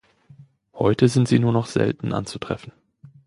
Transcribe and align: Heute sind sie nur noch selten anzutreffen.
Heute 0.73 1.07
sind 1.09 1.27
sie 1.27 1.37
nur 1.37 1.51
noch 1.53 1.67
selten 1.67 2.11
anzutreffen. 2.11 2.73